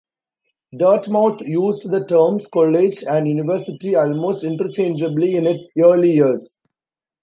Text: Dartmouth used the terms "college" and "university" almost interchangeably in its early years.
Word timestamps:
Dartmouth 0.75 1.41
used 1.41 1.91
the 1.91 2.03
terms 2.03 2.47
"college" 2.51 3.03
and 3.07 3.27
"university" 3.27 3.93
almost 3.95 4.43
interchangeably 4.43 5.35
in 5.35 5.45
its 5.45 5.69
early 5.77 6.13
years. 6.13 6.57